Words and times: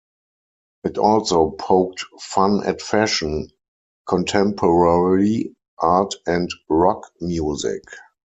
It 0.83 0.97
also 0.97 1.51
poked 1.51 2.03
fun 2.19 2.65
at 2.65 2.81
fashion, 2.81 3.51
contemporary 4.07 5.53
art 5.77 6.15
and 6.25 6.49
rock 6.67 7.11
music. 7.21 7.83